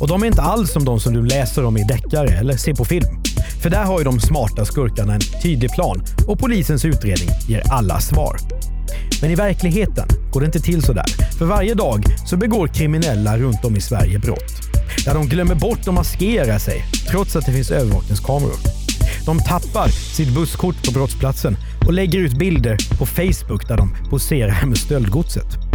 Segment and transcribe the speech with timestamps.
[0.00, 2.74] Och de är inte alls som de som du läser om i deckare eller ser
[2.74, 3.06] på film.
[3.62, 8.00] För där har ju de smarta skurkarna en tydlig plan och polisens utredning ger alla
[8.00, 8.36] svar.
[9.22, 11.04] Men i verkligheten går det inte till sådär.
[11.38, 14.52] För varje dag så begår kriminella runt om i Sverige brott.
[15.04, 18.56] Där de glömmer bort att maskera sig trots att det finns övervakningskameror.
[19.26, 24.66] De tappar sitt busskort på brottsplatsen och lägger ut bilder på Facebook där de poserar
[24.66, 25.69] med stöldgodset.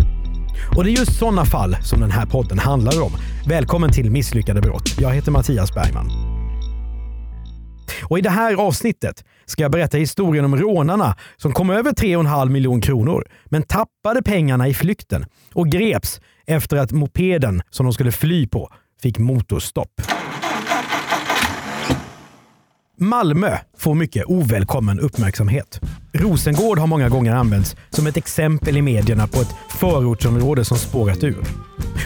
[0.76, 3.12] Och det är just sådana fall som den här podden handlar om.
[3.48, 4.96] Välkommen till Misslyckade brott.
[5.00, 6.36] Jag heter Mattias Bergman.
[8.04, 12.50] Och I det här avsnittet ska jag berätta historien om rånarna som kom över 3,5
[12.50, 18.12] miljoner kronor men tappade pengarna i flykten och greps efter att mopeden som de skulle
[18.12, 18.70] fly på
[19.02, 20.02] fick motorstopp.
[22.98, 25.80] Malmö får mycket ovälkommen uppmärksamhet.
[26.14, 31.24] Rosengård har många gånger använts som ett exempel i medierna på ett förortsområde som spårat
[31.24, 31.44] ur.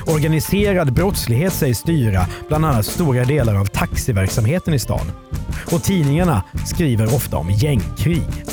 [0.08, 5.12] Organiserad brottslighet sägs styra bland annat stora delar av taxiverksamheten i stan.
[5.72, 8.46] Och tidningarna skriver ofta om gängkrig.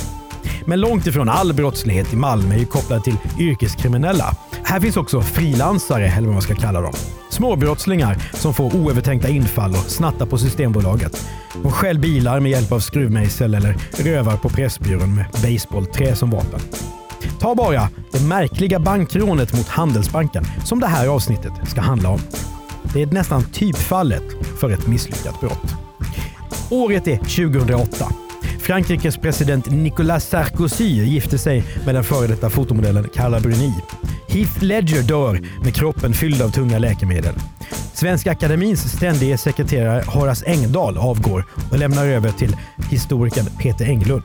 [0.66, 4.36] Men långt ifrån all brottslighet i Malmö är kopplad till yrkeskriminella.
[4.69, 6.92] Här finns också frilansare, eller vad man ska kalla dem.
[7.31, 11.28] Småbrottslingar som får oövertänkta infall och snattar på Systembolaget.
[11.62, 16.61] De stjäl bilar med hjälp av skruvmejsel eller rövar på Pressbyrån med baseballträ som vapen.
[17.41, 22.20] Ta bara det märkliga bankrånet mot Handelsbanken som det här avsnittet ska handla om.
[22.92, 24.25] Det är nästan typfallet
[24.61, 25.75] för ett misslyckat brott.
[26.70, 28.06] Året är 2008.
[28.61, 33.72] Frankrikes president Nicolas Sarkozy gifte sig med den före detta fotomodellen Carla Bruni.
[34.36, 37.34] Heath Ledger dör med kroppen fylld av tunga läkemedel.
[37.94, 42.56] Svenska Akademins ständige sekreterare Horace Engdahl avgår och lämnar över till
[42.91, 44.22] historikern Peter Englund.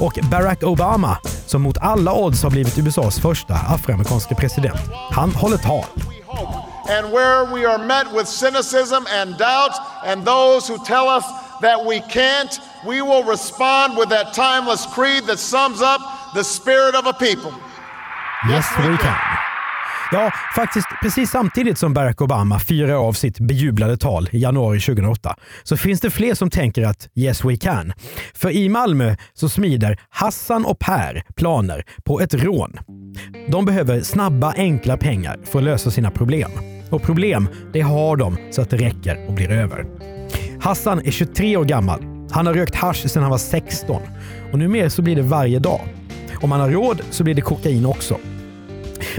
[0.00, 5.56] Och Barack Obama, som mot alla odds har blivit USAs första afroamerikanska president, han håller
[5.56, 5.84] tal.
[6.98, 9.74] and where we are met with cynicism and doubt,
[10.06, 11.24] and those who tell us
[11.60, 16.00] that we can't, we will respond with that timeless creed that sums up
[16.34, 17.52] the spirit of a people.
[18.48, 19.29] Yes we can.
[20.12, 25.36] Ja, faktiskt precis samtidigt som Barack Obama firar av sitt bejublade tal i januari 2008
[25.62, 27.92] så finns det fler som tänker att yes we can.
[28.34, 32.78] För i Malmö så smider Hassan och Per planer på ett rån.
[33.48, 36.50] De behöver snabba, enkla pengar för att lösa sina problem.
[36.90, 39.86] Och problem, det har de så att det räcker och blir över.
[40.60, 42.04] Hassan är 23 år gammal.
[42.30, 44.02] Han har rökt hasch sedan han var 16
[44.52, 45.80] och numera så blir det varje dag.
[46.40, 48.18] Om man har råd så blir det kokain också.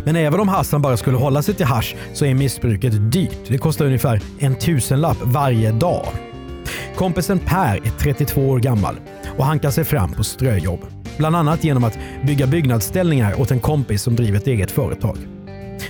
[0.03, 3.39] Men även om Hassan bara skulle hålla sig till hasch så är missbruket dyrt.
[3.47, 6.07] Det kostar ungefär en tusenlapp varje dag.
[6.95, 8.95] Kompisen Per är 32 år gammal
[9.37, 10.79] och hankar sig fram på ströjobb.
[11.17, 15.17] Bland annat genom att bygga byggnadsställningar åt en kompis som driver ett eget företag.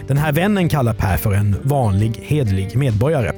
[0.08, 3.32] Den här vännen kallar Per för en vanlig, hedlig medborgare.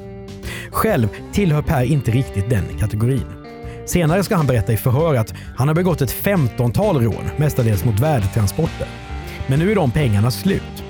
[0.72, 3.25] Själv tillhör Per inte riktigt den kategorin.
[3.86, 8.00] Senare ska han berätta i förhör att han har begått ett 15-tal rån, mestadels mot
[8.00, 8.88] värdetransporter.
[9.48, 10.84] Men nu är de pengarna slut.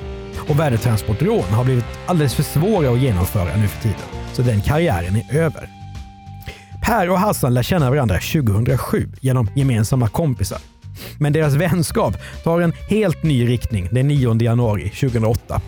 [0.50, 4.06] Och värdetransportrån har blivit alldeles för svåra att genomföra nu för tiden.
[4.34, 5.69] Så den karriären är över.
[6.84, 10.59] Per och Hassan lär känna varandra 2007 genom gemensamma kompisar.
[11.18, 15.62] Men deras vänskap tar en helt ny riktning den 9 januari 2008.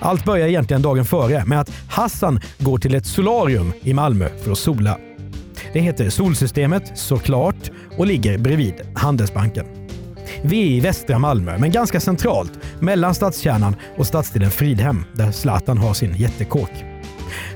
[0.00, 4.52] Allt börjar egentligen dagen före med att Hassan går till ett solarium i Malmö för
[4.52, 4.98] att sola.
[5.72, 9.79] Det heter Solsystemet såklart och ligger bredvid Handelsbanken.
[10.42, 15.78] Vi är i västra Malmö, men ganska centralt mellan stadskärnan och stadsdelen Fridhem där Zlatan
[15.78, 16.70] har sin jättekåk.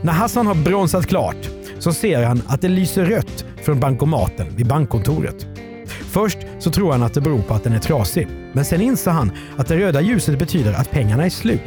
[0.03, 1.37] När Hassan har bronsat klart
[1.79, 5.47] så ser han att det lyser rött från bankomaten vid bankkontoret.
[5.87, 9.11] Först så tror han att det beror på att den är trasig, men sen inser
[9.11, 11.61] han att det röda ljuset betyder att pengarna är slut.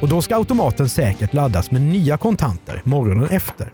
[0.00, 3.72] Och då ska automaten säkert laddas med nya kontanter morgonen efter.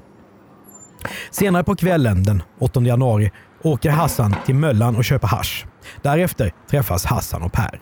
[1.30, 3.30] Senare på kvällen den 8 januari
[3.62, 5.66] åker Hassan till Möllan och köper hasch.
[6.02, 7.81] Därefter träffas Hassan och Per.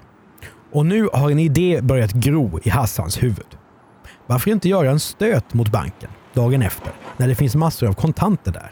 [0.72, 3.56] Och nu har en idé börjat gro i Hassans huvud.
[4.26, 8.52] Varför inte göra en stöt mot banken dagen efter när det finns massor av kontanter
[8.52, 8.70] där?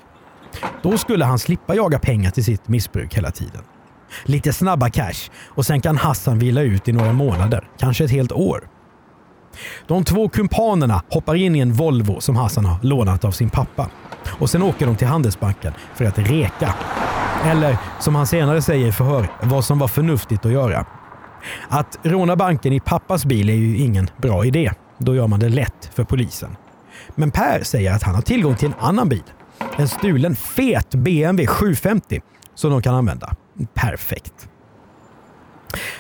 [0.83, 3.63] Då skulle han slippa jaga pengar till sitt missbruk hela tiden.
[4.25, 8.33] Lite snabba cash och sen kan Hassan vila ut i några månader, kanske ett helt
[8.33, 8.69] år.
[9.87, 13.91] De två kumpanerna hoppar in i en Volvo som Hassan har lånat av sin pappa.
[14.27, 16.75] Och sen åker de till Handelsbanken för att reka.
[17.44, 20.87] Eller som han senare säger i förhör, vad som var förnuftigt att göra.
[21.69, 24.73] Att råna banken i pappas bil är ju ingen bra idé.
[24.99, 26.56] Då gör man det lätt för polisen.
[27.14, 29.23] Men Per säger att han har tillgång till en annan bil.
[29.76, 32.20] En stulen fet BMW 750
[32.55, 33.35] som de kan använda.
[33.75, 34.49] Perfekt.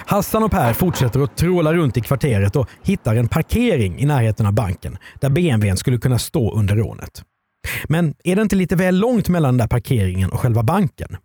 [0.06, 4.46] Hassan och Per fortsätter att tråla runt i kvarteret och hittar en parkering i närheten
[4.46, 7.22] av banken där BMWn skulle kunna stå under rånet.
[7.84, 11.16] Men är det inte lite väl långt mellan den där parkeringen och själva banken?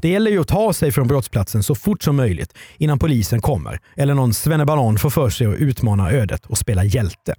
[0.00, 3.78] Det gäller ju att ta sig från brottsplatsen så fort som möjligt innan polisen kommer
[3.96, 7.34] eller någon svennebanan får för sig att utmana ödet och spela hjälte.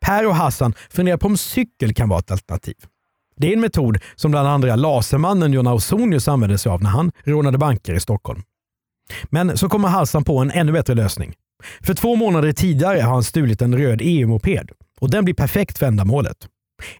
[0.00, 2.76] Per och Hassan funderar på om cykel kan vara ett alternativ.
[3.36, 7.12] Det är en metod som bland andra lasermannen John Ausonius använde sig av när han
[7.24, 8.42] rånade banker i Stockholm.
[9.24, 11.34] Men så kommer Hassan på en ännu bättre lösning.
[11.80, 15.86] För två månader tidigare har han stulit en röd EU-moped och den blir perfekt för
[15.86, 16.36] ändamålet.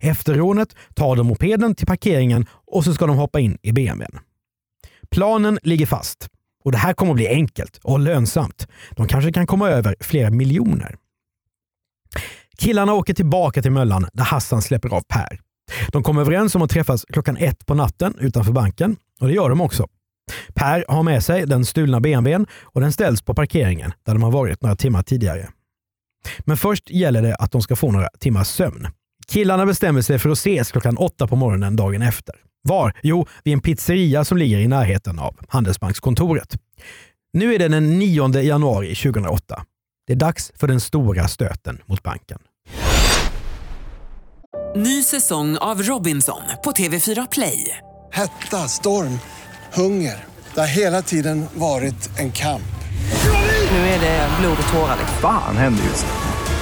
[0.00, 4.18] Efter rånet tar de mopeden till parkeringen och så ska de hoppa in i BMWn.
[5.10, 6.28] Planen ligger fast
[6.64, 8.68] och det här kommer att bli enkelt och lönsamt.
[8.90, 10.96] De kanske kan komma över flera miljoner.
[12.58, 15.40] Killarna åker tillbaka till Möllan där Hassan släpper av Per.
[15.92, 19.48] De kommer överens om att träffas klockan ett på natten utanför banken och det gör
[19.48, 19.86] de också.
[20.54, 24.30] Per har med sig den stulna BMWn och den ställs på parkeringen där de har
[24.30, 25.48] varit några timmar tidigare.
[26.40, 28.88] Men först gäller det att de ska få några timmars sömn.
[29.30, 32.34] Killarna bestämmer sig för att ses klockan åtta på morgonen dagen efter.
[32.62, 32.92] Var?
[33.02, 36.56] Jo, vid en pizzeria som ligger i närheten av Handelsbankskontoret.
[37.32, 39.64] Nu är det den 9 januari 2008.
[40.06, 42.38] Det är dags för den stora stöten mot banken.
[44.76, 47.76] Ny säsong av Robinson på TV4 Play.
[48.12, 49.18] Hetta, storm,
[49.72, 50.24] hunger.
[50.54, 52.62] Det har hela tiden varit en kamp.
[53.70, 54.98] Nu är det blod och tårar.
[55.20, 56.06] Fan händer just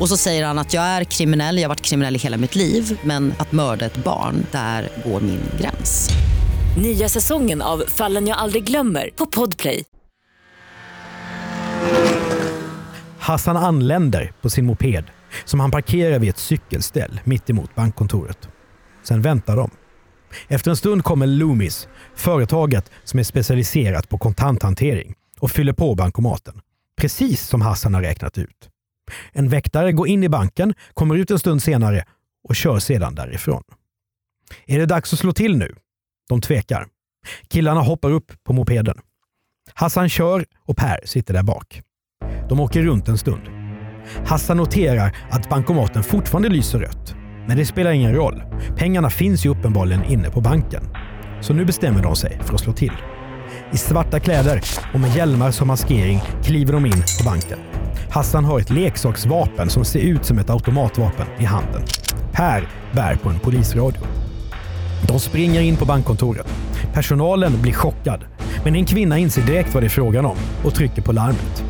[0.00, 2.54] Och så säger han att jag är kriminell, jag har varit kriminell i hela mitt
[2.54, 6.10] liv men att mörda ett barn, där går min gräns.
[6.82, 9.84] Nya säsongen av Fallen jag aldrig glömmer på Podplay.
[13.18, 15.04] Hassan anländer på sin moped
[15.44, 18.48] som han parkerar vid ett cykelställ mitt emot bankkontoret.
[19.02, 19.70] Sen väntar de.
[20.48, 26.60] Efter en stund kommer Loomis, företaget som är specialiserat på kontanthantering och fyller på bankomaten.
[27.00, 28.68] Precis som Hassan har räknat ut.
[29.32, 32.04] En väktare går in i banken, kommer ut en stund senare
[32.48, 33.62] och kör sedan därifrån.
[34.66, 35.74] Är det dags att slå till nu?
[36.28, 36.86] De tvekar.
[37.48, 38.98] Killarna hoppar upp på mopeden.
[39.74, 41.82] Hassan kör och Per sitter där bak.
[42.48, 43.42] De åker runt en stund.
[44.26, 47.14] Hassan noterar att bankomaten fortfarande lyser rött.
[47.48, 48.42] Men det spelar ingen roll.
[48.76, 50.82] Pengarna finns ju uppenbarligen inne på banken.
[51.40, 52.92] Så nu bestämmer de sig för att slå till.
[53.72, 54.60] I svarta kläder
[54.94, 57.58] och med hjälmar som maskering kliver de in på banken.
[58.10, 61.82] Hassan har ett leksaksvapen som ser ut som ett automatvapen i handen.
[62.32, 64.00] Per bär på en polisradio.
[65.08, 66.46] De springer in på bankkontoret.
[66.92, 68.24] Personalen blir chockad.
[68.64, 71.64] Men en kvinna inser direkt vad det är frågan om och trycker på larmet.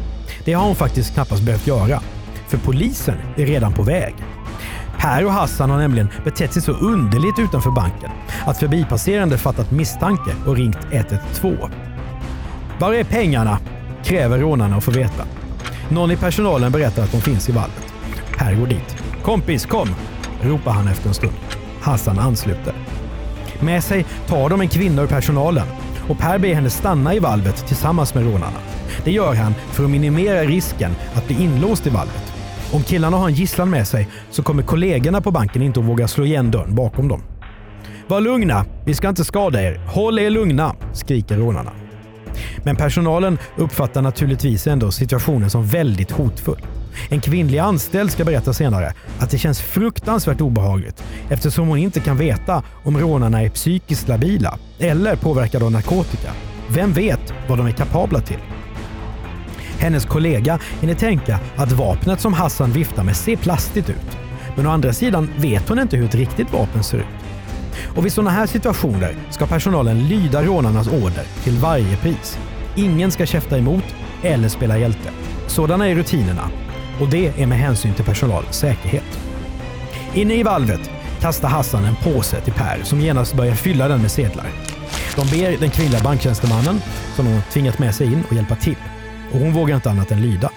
[0.44, 2.00] Det har hon faktiskt knappast behövt göra.
[2.48, 4.14] För polisen är redan på väg.
[4.98, 8.10] Per och Hassan har nämligen betett sig så underligt utanför banken
[8.46, 11.56] att förbipasserande fattat misstanke och ringt 112.
[12.80, 13.58] Var är pengarna?
[14.04, 15.24] kräver rånarna att få veta.
[15.90, 17.94] Någon i personalen berättar att de finns i valvet.
[18.38, 18.96] Per går dit.
[19.22, 19.88] Kompis, kom!
[20.42, 21.36] ropar han efter en stund.
[21.80, 22.74] Hassan ansluter.
[23.60, 25.66] Med sig tar de en kvinna ur personalen
[26.08, 28.58] och Per ber henne stanna i valvet tillsammans med rånarna.
[29.04, 32.32] Det gör han för att minimera risken att bli inlåst i valvet.
[32.72, 36.08] Om killarna har en gisslan med sig så kommer kollegorna på banken inte att våga
[36.08, 37.22] slå igen dörren bakom dem.
[38.08, 39.80] Var lugna, vi ska inte skada er.
[39.86, 41.77] Håll er lugna, skriker rånarna.
[42.64, 46.60] Men personalen uppfattar naturligtvis ändå situationen som väldigt hotfull.
[47.08, 52.16] En kvinnlig anställd ska berätta senare att det känns fruktansvärt obehagligt eftersom hon inte kan
[52.16, 56.32] veta om rånarna är psykiskt labila eller påverkade av narkotika.
[56.68, 58.40] Vem vet vad de är kapabla till?
[59.78, 64.18] Hennes kollega hinner tänka att vapnet som Hassan viftar med ser plastigt ut.
[64.56, 67.17] Men å andra sidan vet hon inte hur ett riktigt vapen ser ut.
[67.96, 72.38] Och vid sådana här situationer ska personalen lyda rånarnas order till varje pris.
[72.76, 73.84] Ingen ska käfta emot
[74.22, 75.10] eller spela hjälte.
[75.46, 76.50] Sådana är rutinerna
[77.00, 79.18] och det är med hänsyn till personalens säkerhet.
[80.14, 84.10] Inne i valvet kastar Hassan en påse till Per som genast börjar fylla den med
[84.10, 84.46] sedlar.
[85.16, 86.80] De ber den kvinnliga banktjänstemannen,
[87.16, 88.76] som hon tvingat med sig in, att hjälpa till.
[89.32, 90.50] Och hon vågar inte annat än lyda.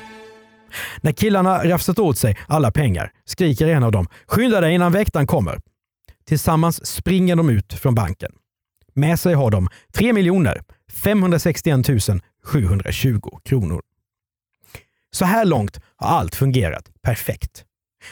[1.01, 5.27] När killarna rafsat åt sig alla pengar skriker en av dem “Skynda dig innan väktaren
[5.27, 5.59] kommer!”
[6.31, 8.31] Tillsammans springer de ut från banken.
[8.93, 10.13] Med sig har de 3
[10.91, 11.87] 561
[12.45, 13.81] 720 kronor.
[15.13, 17.63] Så här långt har allt fungerat perfekt.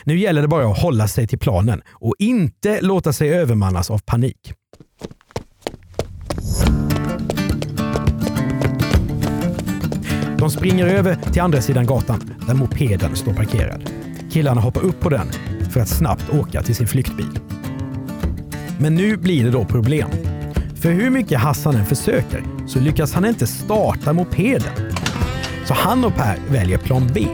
[0.04, 4.00] Nu gäller det bara att hålla sig till planen och inte låta sig övermannas av
[4.00, 4.54] panik.
[10.38, 13.90] De springer över till andra sidan gatan där mopeden står parkerad.
[14.32, 15.32] Killarna hoppar upp på den
[15.72, 17.59] för att snabbt åka till sin flyktbil.
[18.82, 20.10] Men nu blir det då problem.
[20.76, 24.74] För hur mycket Hassan än försöker så lyckas han inte starta mopeden.
[25.66, 27.28] Så han och Per väljer plan B.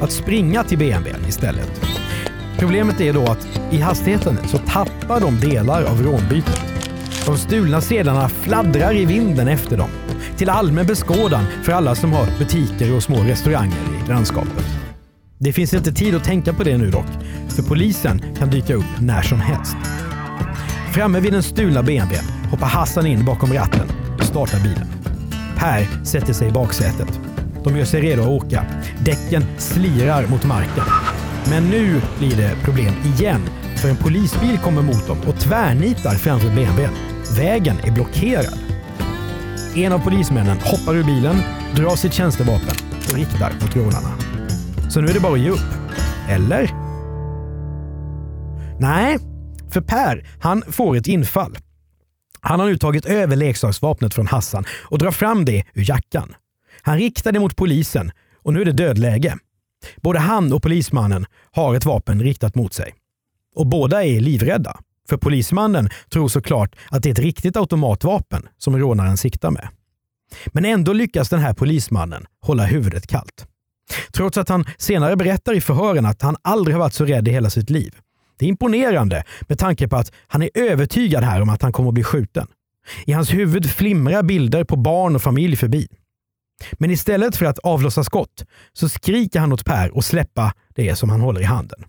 [0.00, 1.80] Att springa till BMWn istället.
[2.58, 6.62] Problemet är då att i hastigheten så tappar de delar av rånbytet.
[7.26, 9.90] De stulna sedlarna fladdrar i vinden efter dem.
[10.36, 14.64] Till allmän beskådan för alla som har butiker och små restauranger i grannskapet.
[15.38, 17.06] Det finns inte tid att tänka på det nu dock,
[17.48, 19.76] för polisen kan dyka upp när som helst.
[20.96, 23.88] Framme vid den stulna BMWn hoppar Hassan in bakom ratten
[24.18, 24.86] och startar bilen.
[25.56, 27.20] Per sätter sig i baksätet.
[27.64, 28.64] De gör sig redo att åka.
[29.04, 30.84] Däcken slirar mot marken.
[31.50, 33.40] Men nu blir det problem igen,
[33.76, 36.94] för en polisbil kommer mot dem och tvärnitar framför BMWn.
[37.36, 38.58] Vägen är blockerad.
[39.74, 41.36] En av polismännen hoppar ur bilen,
[41.74, 42.74] drar sitt tjänstevapen
[43.08, 44.14] och riktar mot rånarna.
[44.88, 45.68] Så nu är det bara att ge upp.
[46.28, 46.70] Eller?
[48.78, 49.18] Nej,
[49.76, 51.58] för Per, han får ett infall.
[52.40, 56.34] Han har nu tagit över leksaksvapnet från Hassan och drar fram det ur jackan.
[56.82, 59.36] Han riktar det mot polisen och nu är det dödläge.
[59.96, 62.94] Både han och polismannen har ett vapen riktat mot sig.
[63.54, 64.80] Och båda är livrädda.
[65.08, 69.68] För polismannen tror såklart att det är ett riktigt automatvapen som rånaren siktar med.
[70.46, 73.46] Men ändå lyckas den här polismannen hålla huvudet kallt.
[74.12, 77.30] Trots att han senare berättar i förhören att han aldrig har varit så rädd i
[77.30, 77.94] hela sitt liv.
[78.38, 81.88] Det är imponerande med tanke på att han är övertygad här om att han kommer
[81.88, 82.46] att bli skjuten.
[83.06, 85.88] I hans huvud flimrar bilder på barn och familj förbi.
[86.72, 91.10] Men istället för att avlossa skott så skriker han åt Per att släppa det som
[91.10, 91.84] han håller i handen.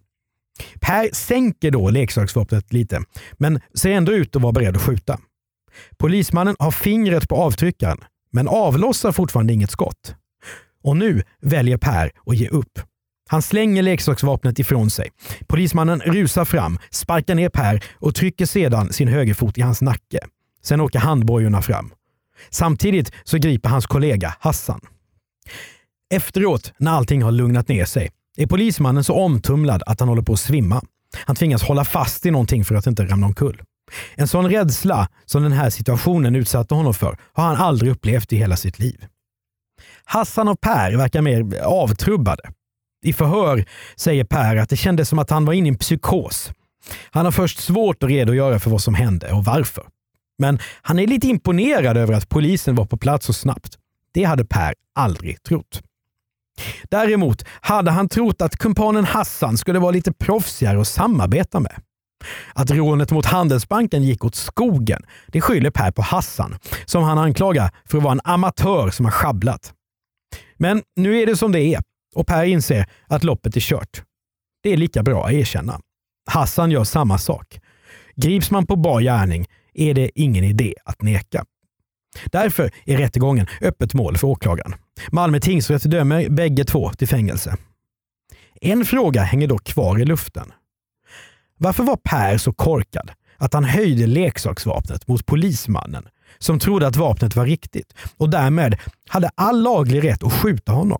[0.79, 3.01] Per sänker då leksaksvapnet lite,
[3.33, 5.19] men ser ändå ut att vara beredd att skjuta.
[5.97, 7.97] Polismannen har fingret på avtryckaren,
[8.31, 10.15] men avlossar fortfarande inget skott.
[10.83, 12.79] Och nu väljer Per att ge upp.
[13.27, 15.09] Han slänger leksaksvapnet ifrån sig.
[15.47, 20.19] Polismannen rusar fram, sparkar ner Per och trycker sedan sin högerfot i hans nacke.
[20.63, 21.93] Sen åker handbojorna fram.
[22.49, 24.79] Samtidigt så griper hans kollega Hassan.
[26.13, 30.33] Efteråt, när allting har lugnat ner sig, är polismannen så omtumlad att han håller på
[30.33, 30.81] att svimma.
[31.25, 33.61] Han tvingas hålla fast i någonting för att inte ramla omkull.
[34.15, 38.37] En sån rädsla som den här situationen utsatte honom för har han aldrig upplevt i
[38.37, 39.05] hela sitt liv.
[40.05, 42.43] Hassan och Per verkar mer avtrubbade.
[43.03, 46.51] I förhör säger Per att det kändes som att han var inne i en psykos.
[47.11, 49.83] Han har först svårt att redogöra för vad som hände och varför.
[50.37, 53.77] Men han är lite imponerad över att polisen var på plats så snabbt.
[54.13, 55.81] Det hade Per aldrig trott.
[56.89, 61.81] Däremot hade han trott att kumpanen Hassan skulle vara lite proffsigare att samarbeta med.
[62.53, 67.71] Att rånet mot Handelsbanken gick åt skogen, det skyller Per på Hassan, som han anklagar
[67.85, 69.73] för att vara en amatör som har schabblat.
[70.57, 71.81] Men nu är det som det är
[72.17, 74.03] och Per inser att loppet är kört.
[74.63, 75.81] Det är lika bra att erkänna.
[76.29, 77.59] Hassan gör samma sak.
[78.15, 81.45] Grips man på bar gärning är det ingen idé att neka.
[82.31, 84.75] Därför är rättegången öppet mål för åklagaren.
[85.11, 87.57] Malmö tingsrätt dömer bägge två till fängelse.
[88.61, 90.53] En fråga hänger dock kvar i luften.
[91.57, 96.07] Varför var Per så korkad att han höjde leksaksvapnet mot polismannen
[96.37, 100.99] som trodde att vapnet var riktigt och därmed hade all laglig rätt att skjuta honom?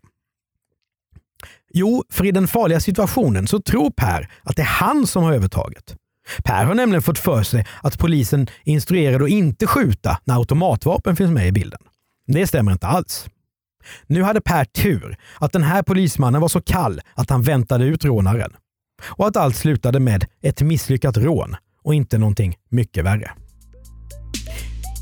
[1.73, 5.33] Jo, för i den farliga situationen så tror Per att det är han som har
[5.33, 5.95] övertaget.
[6.43, 11.15] Per har nämligen fått för sig att polisen är instruerad att inte skjuta när automatvapen
[11.15, 11.79] finns med i bilden.
[12.27, 13.27] Det stämmer inte alls.
[14.07, 18.05] Nu hade Per tur att den här polismannen var så kall att han väntade ut
[18.05, 18.53] rånaren.
[19.03, 23.31] Och att allt slutade med ett misslyckat rån och inte någonting mycket värre.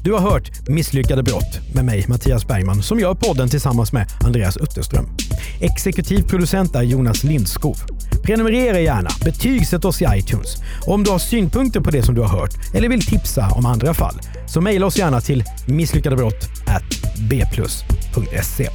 [0.06, 4.58] Du har hört Misslyckade brott med mig, Mattias Bergman, som gör podden tillsammans med Andreas
[4.58, 5.06] Utterström.
[5.62, 7.78] Exekutiv producent är Jonas Lindskov.
[8.24, 10.56] Prenumerera gärna, betygsätt oss i iTunes.
[10.86, 13.66] Och om du har synpunkter på det som du har hört eller vill tipsa om
[13.66, 14.16] andra fall
[14.48, 16.50] så mejla oss gärna till misslyckadebrott
[17.30, 18.70] bplus.se.